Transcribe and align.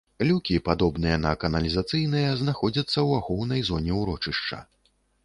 Люкі, 0.27 0.55
падобныя 0.67 1.17
на 1.25 1.33
каналізацыйныя, 1.43 2.31
знаходзяцца 2.41 2.93
ў 2.93 3.09
ахоўнай 3.21 3.61
зоне 3.69 3.93
ўрочышча. 4.01 4.65